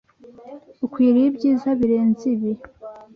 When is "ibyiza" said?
1.31-1.69